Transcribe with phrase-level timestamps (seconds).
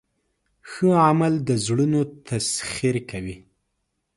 [0.69, 3.37] ښه عمل د زړونو تسخیر کوي.